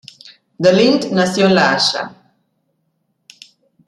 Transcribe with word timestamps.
De 0.57 0.71
Lint 0.73 1.11
nació 1.11 1.45
en 1.45 1.53
La 1.53 1.73
Haya. 1.73 2.11